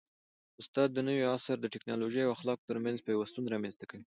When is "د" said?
0.93-0.97, 1.61-1.65